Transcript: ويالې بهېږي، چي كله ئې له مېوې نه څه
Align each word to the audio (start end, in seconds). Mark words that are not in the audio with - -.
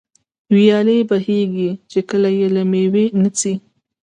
ويالې 0.55 0.97
بهېږي، 1.09 1.71
چي 1.89 1.99
كله 2.09 2.29
ئې 2.37 2.47
له 2.55 2.61
مېوې 2.71 3.05
نه 3.21 3.29
څه 3.37 3.53